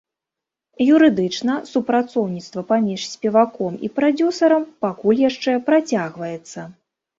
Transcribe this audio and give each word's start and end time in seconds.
Юрыдычна 0.93 1.53
супрацоўніцтва 1.71 2.63
паміж 2.71 3.01
спеваком 3.13 3.77
і 3.89 3.91
прадзюсарам 4.01 4.67
пакуль 4.89 5.23
яшчэ 5.29 5.51
працягваецца. 5.71 6.69